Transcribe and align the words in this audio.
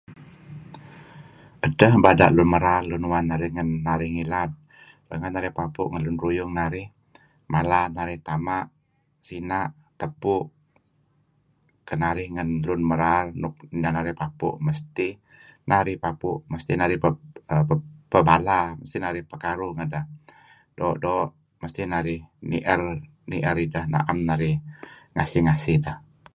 Edteh 1.65 1.93
bada' 2.03 2.33
lun 2.35 2.49
merar 2.53 2.81
ngan 3.55 3.69
narih 3.87 4.11
ngilad 4.15 4.51
renga' 5.09 5.33
narih 5.35 5.53
papu' 5.59 5.87
ngan 5.91 6.03
lun 6.05 6.17
ruyung 6.23 6.51
narih 6.59 8.17
tama' 8.27 8.63
sina' 9.27 9.71
tepu' 9.99 10.43
kan 11.87 11.99
narih 12.03 12.27
ngan 12.35 12.49
lun 12.67 12.81
merar 12.89 13.23
nuk 13.41 13.53
inan 13.77 13.93
narih 13.97 14.15
papu' 14.21 14.55
mesti 16.53 16.73
narih 16.81 16.99
pebala 18.11 18.59
pekaruh 19.31 19.71
ngedah' 19.77 20.09
ni'er 23.29 23.55
ideh 23.65 23.85
am 24.11 24.19
narih 24.29 24.55
ngasih-ngasih 25.15 25.77
deh. 25.85 25.97